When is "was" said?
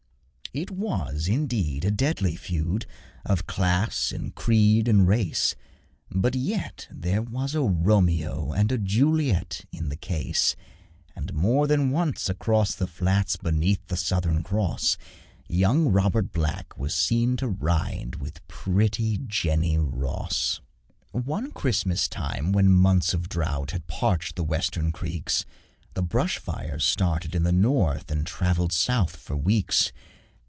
0.69-1.29, 7.21-7.55, 16.77-16.93